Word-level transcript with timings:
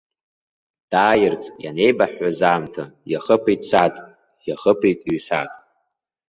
Дааирц 0.91 1.43
ианеибаҳҳәаз 1.63 2.39
аамҭа 2.49 2.83
иахыԥеит 3.11 3.61
сааҭк, 3.69 4.05
иахыԥеит 4.47 4.99
ҩ-сааҭк. 5.15 5.59